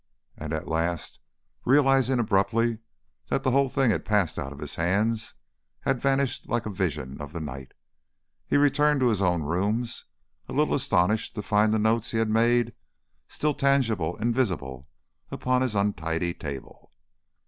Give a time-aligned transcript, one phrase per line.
[0.35, 1.19] And at last,
[1.63, 2.79] realising abruptly
[3.29, 5.35] that the whole thing had passed out of his hands,
[5.81, 7.73] had vanished like a vision of the night,
[8.47, 10.05] he returned to his own rooms,
[10.49, 12.73] a little astonished to find the notes he had made
[13.27, 14.89] still tangible and visible
[15.29, 16.91] upon his untidy table.